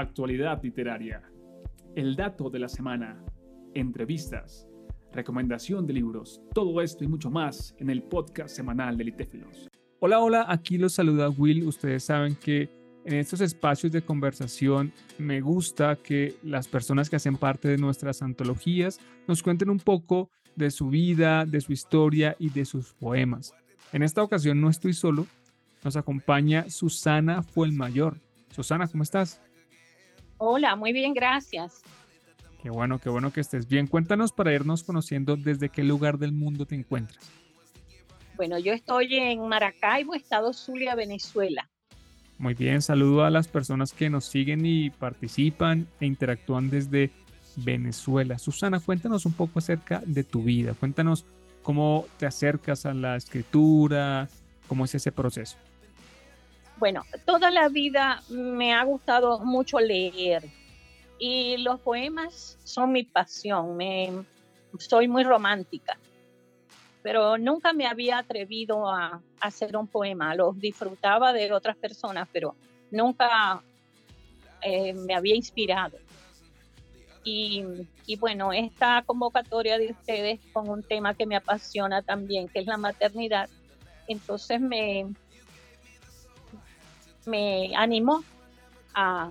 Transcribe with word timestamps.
actualidad 0.00 0.62
literaria, 0.62 1.22
el 1.94 2.14
dato 2.14 2.50
de 2.50 2.58
la 2.58 2.68
semana, 2.68 3.22
entrevistas, 3.74 4.68
recomendación 5.12 5.86
de 5.86 5.94
libros, 5.94 6.40
todo 6.54 6.80
esto 6.80 7.04
y 7.04 7.08
mucho 7.08 7.30
más 7.30 7.74
en 7.78 7.90
el 7.90 8.02
podcast 8.02 8.54
semanal 8.54 8.96
de 8.96 9.04
Litéfilos. 9.04 9.68
Hola, 10.00 10.20
hola, 10.20 10.46
aquí 10.48 10.78
los 10.78 10.92
saluda 10.92 11.28
Will. 11.28 11.66
Ustedes 11.66 12.04
saben 12.04 12.36
que 12.36 12.68
en 13.04 13.14
estos 13.14 13.40
espacios 13.40 13.90
de 13.90 14.02
conversación 14.02 14.92
me 15.18 15.40
gusta 15.40 15.96
que 15.96 16.36
las 16.42 16.68
personas 16.68 17.10
que 17.10 17.16
hacen 17.16 17.36
parte 17.36 17.68
de 17.68 17.78
nuestras 17.78 18.22
antologías 18.22 19.00
nos 19.26 19.42
cuenten 19.42 19.70
un 19.70 19.80
poco 19.80 20.30
de 20.54 20.70
su 20.70 20.88
vida, 20.88 21.44
de 21.44 21.60
su 21.60 21.72
historia 21.72 22.36
y 22.38 22.50
de 22.50 22.64
sus 22.64 22.92
poemas. 22.92 23.54
En 23.92 24.02
esta 24.02 24.22
ocasión 24.22 24.60
no 24.60 24.68
estoy 24.68 24.92
solo, 24.92 25.26
nos 25.82 25.96
acompaña 25.96 26.68
Susana 26.68 27.42
Fuelmayor. 27.42 28.18
Susana, 28.50 28.86
¿cómo 28.86 29.02
estás? 29.02 29.40
Hola, 30.38 30.76
muy 30.76 30.92
bien, 30.92 31.14
gracias. 31.14 31.82
Qué 32.62 32.70
bueno, 32.70 32.98
qué 32.98 33.08
bueno 33.08 33.32
que 33.32 33.40
estés 33.40 33.68
bien. 33.68 33.86
Cuéntanos 33.86 34.32
para 34.32 34.52
irnos 34.52 34.82
conociendo 34.82 35.36
desde 35.36 35.68
qué 35.68 35.84
lugar 35.84 36.18
del 36.18 36.32
mundo 36.32 36.66
te 36.66 36.74
encuentras. 36.74 37.30
Bueno, 38.36 38.58
yo 38.58 38.72
estoy 38.72 39.16
en 39.16 39.46
Maracaibo, 39.48 40.14
Estado 40.14 40.52
Zulia, 40.52 40.94
Venezuela. 40.94 41.68
Muy 42.38 42.54
bien, 42.54 42.82
saludo 42.82 43.24
a 43.24 43.30
las 43.30 43.48
personas 43.48 43.92
que 43.92 44.10
nos 44.10 44.24
siguen 44.26 44.64
y 44.64 44.90
participan 44.90 45.88
e 46.00 46.06
interactúan 46.06 46.70
desde 46.70 47.10
Venezuela. 47.56 48.38
Susana, 48.38 48.78
cuéntanos 48.78 49.26
un 49.26 49.32
poco 49.32 49.58
acerca 49.58 50.02
de 50.06 50.22
tu 50.22 50.44
vida. 50.44 50.74
Cuéntanos 50.74 51.24
cómo 51.62 52.06
te 52.16 52.26
acercas 52.26 52.86
a 52.86 52.94
la 52.94 53.16
escritura, 53.16 54.28
cómo 54.68 54.84
es 54.84 54.94
ese 54.94 55.10
proceso. 55.10 55.56
Bueno, 56.78 57.04
toda 57.24 57.50
la 57.50 57.68
vida 57.68 58.22
me 58.28 58.72
ha 58.72 58.84
gustado 58.84 59.40
mucho 59.40 59.80
leer 59.80 60.44
y 61.18 61.56
los 61.56 61.80
poemas 61.80 62.56
son 62.62 62.92
mi 62.92 63.02
pasión. 63.02 63.76
Soy 64.78 65.08
muy 65.08 65.24
romántica, 65.24 65.98
pero 67.02 67.36
nunca 67.36 67.72
me 67.72 67.86
había 67.86 68.18
atrevido 68.18 68.88
a, 68.88 69.20
hacer 69.40 69.76
un 69.76 69.88
poema. 69.88 70.36
Los 70.36 70.60
disfrutaba 70.60 71.32
de 71.32 71.52
otras 71.52 71.76
personas, 71.76 72.28
pero 72.32 72.54
nunca 72.92 73.60
eh, 74.62 74.92
me 74.92 75.14
había 75.14 75.34
inspirado. 75.34 75.98
Y, 77.24 77.64
y, 78.06 78.16
bueno, 78.16 78.52
esta 78.52 79.02
convocatoria 79.04 79.78
de 79.78 79.90
ustedes 79.90 80.40
con 80.52 80.68
un 80.68 80.84
tema 80.84 81.14
que 81.14 81.26
me 81.26 81.34
apasiona 81.34 82.02
también, 82.02 82.48
que 82.48 82.60
es 82.60 82.66
la 82.66 82.76
maternidad, 82.76 83.50
entonces 84.06 84.60
me, 84.60 85.06
me 87.28 87.76
animó 87.76 88.24
a, 88.94 89.30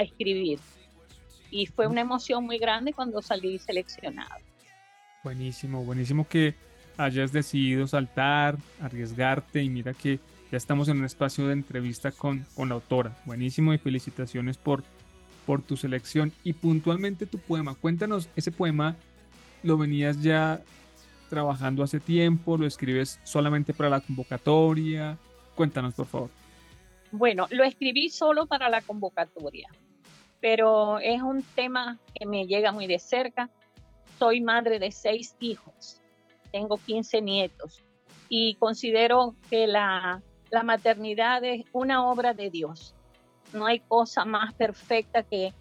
escribir. 0.00 0.60
Y 1.50 1.66
fue 1.66 1.88
una 1.88 2.02
emoción 2.02 2.44
muy 2.44 2.58
grande 2.58 2.92
cuando 2.92 3.20
salí 3.22 3.58
seleccionado. 3.58 4.36
Buenísimo, 5.24 5.84
buenísimo 5.84 6.28
que 6.28 6.54
hayas 6.96 7.32
decidido 7.32 7.88
saltar, 7.88 8.56
arriesgarte 8.80 9.62
y 9.62 9.68
mira 9.68 9.92
que 9.94 10.20
ya 10.52 10.56
estamos 10.56 10.88
en 10.88 10.98
un 10.98 11.04
espacio 11.04 11.48
de 11.48 11.54
entrevista 11.54 12.12
con, 12.12 12.46
con 12.54 12.68
la 12.68 12.76
autora. 12.76 13.16
Buenísimo 13.24 13.74
y 13.74 13.78
felicitaciones 13.78 14.58
por, 14.58 14.84
por 15.44 15.62
tu 15.62 15.76
selección 15.76 16.32
y 16.44 16.52
puntualmente 16.52 17.26
tu 17.26 17.38
poema. 17.38 17.74
Cuéntanos, 17.74 18.28
ese 18.36 18.52
poema 18.52 18.96
lo 19.64 19.76
venías 19.76 20.22
ya 20.22 20.62
trabajando 21.28 21.82
hace 21.82 21.98
tiempo, 21.98 22.56
lo 22.56 22.66
escribes 22.66 23.18
solamente 23.24 23.74
para 23.74 23.90
la 23.90 24.00
convocatoria. 24.00 25.18
Cuéntanos, 25.56 25.94
por 25.94 26.06
favor. 26.06 26.39
Bueno, 27.12 27.46
lo 27.50 27.64
escribí 27.64 28.08
solo 28.08 28.46
para 28.46 28.68
la 28.68 28.82
convocatoria, 28.82 29.68
pero 30.40 30.98
es 31.00 31.20
un 31.22 31.42
tema 31.42 31.98
que 32.14 32.24
me 32.24 32.46
llega 32.46 32.70
muy 32.70 32.86
de 32.86 32.98
cerca. 32.98 33.50
Soy 34.18 34.40
madre 34.40 34.78
de 34.78 34.92
seis 34.92 35.34
hijos, 35.40 36.00
tengo 36.52 36.76
15 36.78 37.20
nietos 37.20 37.82
y 38.28 38.54
considero 38.54 39.34
que 39.50 39.66
la, 39.66 40.22
maternidad 40.64 41.42
es 41.44 41.64
una 41.72 42.06
obra 42.06 42.32
de 42.32 42.50
Dios. 42.50 42.94
No 43.52 43.66
hay 43.66 43.80
cosa 43.80 44.24
más 44.24 44.54
perfecta 44.54 45.24
que, 45.24 45.52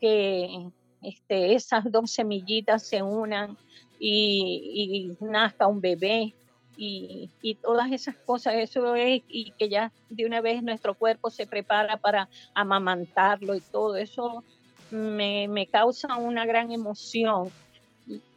que 0.00 0.70
este, 1.02 1.54
esas 1.54 1.90
dos 1.90 2.10
semillitas 2.10 2.82
se 2.82 3.02
unan 3.02 3.56
y, 4.00 5.16
y 5.20 5.24
nazca 5.24 5.68
un 5.68 5.80
bebé 5.80 6.34
y, 6.80 7.58
todas 7.60 7.90
esas 7.90 8.14
cosas, 8.14 8.54
eso 8.54 8.94
es, 8.94 9.22
y 9.28 9.50
que 9.58 9.68
ya 9.68 9.92
de 10.08 10.24
una 10.26 10.40
vez 10.40 10.62
nuestro 10.62 10.94
cuerpo 10.94 11.28
se 11.28 11.46
prepara 11.46 11.96
para 11.96 12.28
amamantarlo 12.54 13.56
y 13.56 13.60
todo 13.60 13.96
eso 13.96 14.44
me, 14.92 15.68
causa 15.72 16.16
una 16.16 16.46
gran 16.46 16.70
emoción 16.70 17.50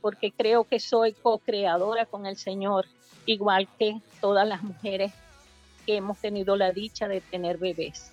porque 0.02 0.31
creo 0.31 0.63
que 0.63 0.79
soy 0.79 1.13
co-creadora 1.13 2.06
con 2.07 2.25
el 2.25 2.35
Señor, 2.35 2.88
igual 3.25 3.68
que 3.78 4.02
todas 4.19 4.47
las 4.47 4.63
mujeres 4.63 5.13
que 5.85 5.97
hemos 5.97 6.18
tenido 6.18 6.58
la 6.58 6.72
dicha 6.72 7.08
de 7.08 7.22
tener 7.22 7.58
bebés. 7.58 8.12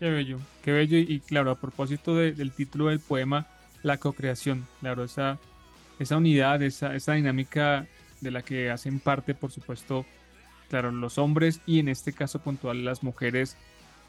Qué 0.00 0.10
bello, 0.10 0.38
qué 0.62 0.72
bello. 0.72 0.98
Y, 0.98 1.20
claro, 1.20 1.50
a 1.50 1.54
propósito 1.54 2.14
del 2.14 2.52
título 2.52 2.88
del 2.88 3.00
poema, 3.00 3.46
la 3.82 3.96
co-creación, 3.96 4.66
claro, 4.80 5.04
esa, 5.04 5.38
esa 5.98 6.16
unidad, 6.16 6.62
esa, 6.62 6.94
esa 6.94 7.14
dinámica 7.14 7.86
de 8.20 8.30
la 8.30 8.42
que 8.42 8.70
hacen 8.70 9.00
parte, 9.00 9.34
por 9.34 9.50
supuesto, 9.50 10.04
claro, 10.68 10.90
los 10.90 11.18
hombres 11.18 11.60
y 11.66 11.78
en 11.78 11.88
este 11.88 12.12
caso 12.12 12.40
puntual 12.40 12.84
las 12.84 13.02
mujeres 13.02 13.56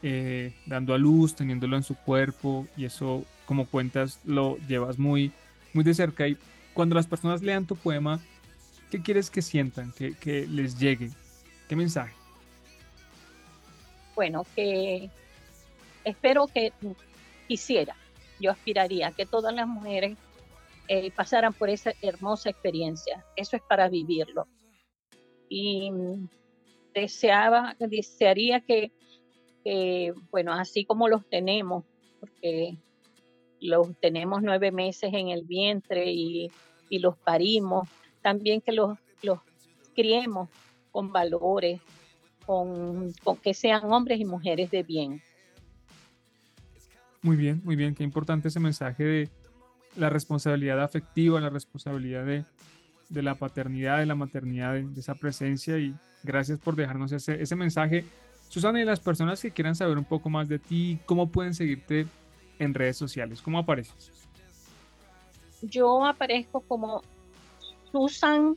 eh, 0.02 0.54
dando 0.66 0.94
a 0.94 0.98
luz, 0.98 1.34
teniéndolo 1.34 1.76
en 1.76 1.82
su 1.82 1.94
cuerpo 1.94 2.66
y 2.76 2.86
eso, 2.86 3.24
como 3.46 3.66
cuentas, 3.66 4.20
lo 4.24 4.56
llevas 4.68 4.98
muy, 4.98 5.32
muy 5.72 5.84
de 5.84 5.94
cerca. 5.94 6.26
Y 6.26 6.38
cuando 6.72 6.94
las 6.94 7.06
personas 7.06 7.42
lean 7.42 7.66
tu 7.66 7.76
poema, 7.76 8.20
¿qué 8.90 9.02
quieres 9.02 9.30
que 9.30 9.42
sientan, 9.42 9.92
que, 9.92 10.14
que 10.14 10.46
les 10.46 10.78
llegue? 10.78 11.10
¿Qué 11.68 11.76
mensaje? 11.76 12.14
Bueno, 14.14 14.46
que 14.56 15.10
espero 16.04 16.46
que 16.46 16.72
quisiera, 17.46 17.94
yo 18.40 18.50
aspiraría 18.50 19.12
que 19.12 19.26
todas 19.26 19.54
las 19.54 19.66
mujeres 19.66 20.16
eh, 20.92 21.12
pasaran 21.12 21.52
por 21.52 21.70
esa 21.70 21.92
hermosa 22.02 22.50
experiencia. 22.50 23.24
Eso 23.36 23.54
es 23.54 23.62
para 23.62 23.88
vivirlo. 23.88 24.48
Y 25.48 25.88
deseaba, 26.92 27.76
desearía 27.78 28.58
que, 28.60 28.90
bueno, 30.32 30.52
así 30.52 30.84
como 30.84 31.06
los 31.06 31.24
tenemos, 31.30 31.84
porque 32.18 32.76
los 33.60 33.96
tenemos 34.00 34.42
nueve 34.42 34.72
meses 34.72 35.14
en 35.14 35.28
el 35.28 35.44
vientre 35.44 36.10
y, 36.10 36.50
los 36.90 37.16
parimos, 37.18 37.88
también 38.20 38.60
que 38.60 38.72
los, 38.72 38.98
los 39.22 39.38
criemos 39.94 40.48
con 40.90 41.12
valores, 41.12 41.80
con, 42.44 43.12
que 43.44 43.54
sean 43.54 43.92
hombres 43.92 44.18
y 44.18 44.24
mujeres 44.24 44.72
de 44.72 44.82
bien. 44.82 45.22
Muy 47.22 47.36
bien, 47.36 47.60
muy 47.62 47.76
bien, 47.76 47.94
qué 47.94 48.02
importante 48.02 48.48
ese 48.48 48.58
mensaje 48.58 49.04
de, 49.04 49.28
la 49.96 50.10
responsabilidad 50.10 50.82
afectiva, 50.82 51.40
la 51.40 51.50
responsabilidad 51.50 52.24
de, 52.24 52.44
la 53.22 53.34
paternidad, 53.34 53.98
de 53.98 54.06
la 54.06 54.14
maternidad, 54.14 54.74
de, 54.74 55.00
esa 55.00 55.14
presencia 55.14 55.78
y 55.78 55.94
gracias 56.22 56.58
por 56.58 56.76
dejarnos 56.76 57.12
ese, 57.12 57.42
ese 57.42 57.56
mensaje. 57.56 58.04
Susana, 58.48 58.80
y 58.80 58.84
las 58.84 59.00
personas 59.00 59.40
que 59.40 59.50
quieran 59.50 59.74
saber 59.74 59.96
un 59.96 60.04
poco 60.04 60.28
más 60.28 60.48
de 60.48 60.58
ti, 60.58 60.98
¿cómo 61.06 61.30
pueden 61.30 61.54
seguirte 61.54 62.06
en 62.58 62.74
redes 62.74 62.96
sociales? 62.96 63.40
¿Cómo 63.42 63.58
apareces? 63.58 64.12
Yo 65.62 66.04
aparezco 66.04 66.60
como 66.60 67.02
Susan 67.92 68.56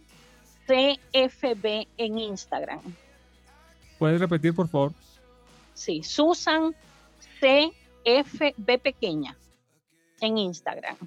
CFB 0.66 1.88
en 1.98 2.18
Instagram. 2.18 2.82
¿Puedes 4.00 4.20
repetir, 4.20 4.54
por 4.54 4.68
favor? 4.68 4.94
Sí, 5.74 6.04
Susan 6.04 6.74
CFB 7.40 8.80
pequeña 8.82 9.38
en 10.22 10.38
Instagram. 10.38 10.98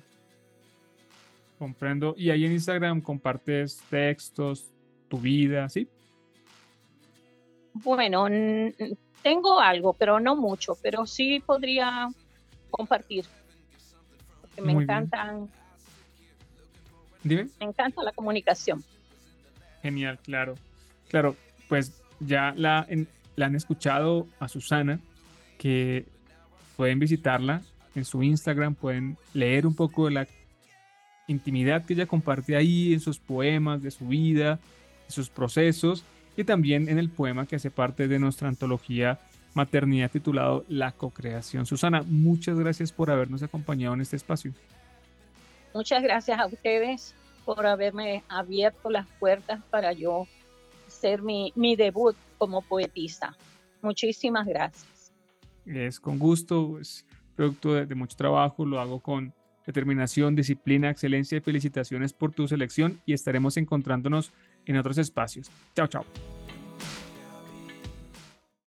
Comprendo. 1.58 2.14
Y 2.16 2.30
ahí 2.30 2.44
en 2.44 2.52
Instagram 2.52 3.00
compartes 3.00 3.82
textos, 3.88 4.70
tu 5.08 5.18
vida, 5.18 5.68
¿sí? 5.68 5.88
Bueno, 7.72 8.26
tengo 9.22 9.60
algo, 9.60 9.92
pero 9.92 10.20
no 10.20 10.36
mucho, 10.36 10.76
pero 10.82 11.06
sí 11.06 11.42
podría 11.44 12.08
compartir. 12.70 13.24
Porque 14.40 14.62
me 14.62 14.72
encantan. 14.72 15.48
Dime. 17.22 17.48
Me 17.58 17.66
encanta 17.66 18.02
la 18.02 18.12
comunicación. 18.12 18.84
Genial, 19.82 20.18
claro. 20.22 20.54
Claro, 21.08 21.36
pues 21.68 22.02
ya 22.20 22.54
la, 22.56 22.86
la 23.36 23.46
han 23.46 23.56
escuchado 23.56 24.26
a 24.38 24.48
Susana, 24.48 25.00
que 25.58 26.06
pueden 26.76 26.98
visitarla 26.98 27.62
en 27.94 28.04
su 28.04 28.22
Instagram, 28.22 28.74
pueden 28.74 29.16
leer 29.32 29.66
un 29.66 29.74
poco 29.74 30.06
de 30.06 30.12
la 30.12 30.26
intimidad 31.26 31.84
que 31.84 31.94
ella 31.94 32.06
comparte 32.06 32.56
ahí 32.56 32.92
en 32.92 33.00
sus 33.00 33.18
poemas, 33.18 33.82
de 33.82 33.90
su 33.90 34.06
vida, 34.06 34.58
de 35.06 35.12
sus 35.12 35.28
procesos 35.28 36.04
y 36.36 36.44
también 36.44 36.88
en 36.88 36.98
el 36.98 37.08
poema 37.08 37.46
que 37.46 37.56
hace 37.56 37.70
parte 37.70 38.08
de 38.08 38.18
nuestra 38.18 38.48
antología 38.48 39.18
maternidad 39.54 40.10
titulado 40.10 40.64
La 40.68 40.92
cocreación. 40.92 41.64
Susana, 41.64 42.02
muchas 42.06 42.58
gracias 42.58 42.92
por 42.92 43.10
habernos 43.10 43.42
acompañado 43.42 43.94
en 43.94 44.02
este 44.02 44.16
espacio. 44.16 44.52
Muchas 45.74 46.02
gracias 46.02 46.38
a 46.38 46.46
ustedes 46.46 47.14
por 47.44 47.66
haberme 47.66 48.22
abierto 48.28 48.90
las 48.90 49.06
puertas 49.18 49.62
para 49.70 49.92
yo 49.92 50.26
hacer 50.86 51.22
mi, 51.22 51.52
mi 51.56 51.74
debut 51.74 52.16
como 52.38 52.60
poetisa. 52.60 53.34
Muchísimas 53.80 54.46
gracias. 54.46 55.12
Es 55.64 55.98
con 55.98 56.18
gusto, 56.18 56.78
es 56.78 57.06
producto 57.34 57.74
de, 57.74 57.86
de 57.86 57.94
mucho 57.94 58.16
trabajo, 58.16 58.64
lo 58.64 58.78
hago 58.78 59.00
con 59.00 59.32
determinación, 59.66 60.34
disciplina, 60.34 60.90
excelencia 60.90 61.38
y 61.38 61.40
felicitaciones 61.40 62.12
por 62.12 62.32
tu 62.32 62.48
selección 62.48 63.00
y 63.04 63.12
estaremos 63.12 63.56
encontrándonos 63.56 64.32
en 64.64 64.76
otros 64.76 64.98
espacios. 64.98 65.50
Chao, 65.74 65.86
chao. 65.86 66.04